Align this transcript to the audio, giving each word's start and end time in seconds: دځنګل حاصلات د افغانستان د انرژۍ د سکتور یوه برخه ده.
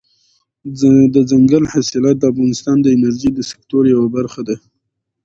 دځنګل 1.15 1.63
حاصلات 1.73 2.15
د 2.19 2.23
افغانستان 2.31 2.77
د 2.81 2.87
انرژۍ 2.95 3.29
د 3.35 3.39
سکتور 3.51 3.83
یوه 3.93 4.07
برخه 4.17 4.41
ده. 4.47 4.55